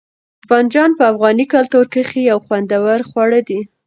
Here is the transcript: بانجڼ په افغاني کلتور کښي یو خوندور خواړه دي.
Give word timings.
بانجڼ 0.49 0.89
په 0.97 1.03
افغاني 1.11 1.45
کلتور 1.53 1.85
کښي 1.93 2.21
یو 2.31 2.37
خوندور 2.45 2.99
خواړه 3.09 3.39
دي. 3.47 3.59